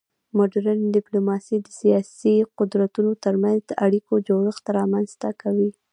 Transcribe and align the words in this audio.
مډرن 0.37 0.79
ډیپلوماسي 0.95 1.55
د 1.61 1.67
سیاسي 1.79 2.35
قدرتونو 2.59 3.11
ترمنځ 3.23 3.59
د 3.65 3.71
اړیکو 3.85 4.13
جوړښت 4.27 4.65
رامنځته 4.79 5.29
کوي 5.41 5.69